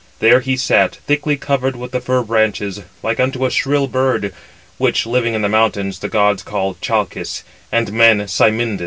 [0.17, 4.33] There he sat, thickly covered with the fir branches, like unto a shrill bird,
[4.79, 8.79] which, living in the mountains, the gods call Chalcis, and men Cymindis.